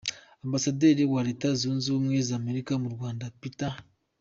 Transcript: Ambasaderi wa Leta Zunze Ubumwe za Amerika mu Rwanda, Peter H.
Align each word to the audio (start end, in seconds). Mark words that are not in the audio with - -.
Ambasaderi 0.45 1.03
wa 1.13 1.21
Leta 1.27 1.49
Zunze 1.59 1.85
Ubumwe 1.89 2.17
za 2.27 2.35
Amerika 2.41 2.73
mu 2.81 2.89
Rwanda, 2.95 3.25
Peter 3.41 3.71
H. 3.75 3.77